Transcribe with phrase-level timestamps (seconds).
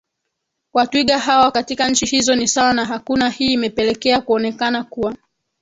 [0.73, 5.15] wa twiga hawa katika nchi hizo ni sawa na hakuna Hii imepelekea kuonekana kuwa